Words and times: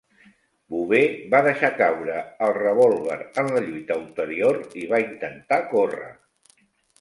Bouvet 0.75 1.19
va 1.33 1.41
deixar 1.47 1.69
caure 1.81 2.15
el 2.45 2.53
revòlver 2.57 3.19
en 3.43 3.51
la 3.57 3.61
lluita 3.67 3.99
ulterior 4.05 4.59
i 4.85 4.89
va 4.95 5.03
intentar 5.05 5.61
córrer. 5.77 6.11